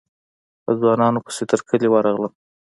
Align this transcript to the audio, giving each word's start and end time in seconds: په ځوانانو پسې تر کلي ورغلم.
په 0.63 0.71
ځوانانو 0.79 1.23
پسې 1.25 1.43
تر 1.49 1.59
کلي 1.67 1.87
ورغلم. 1.91 2.33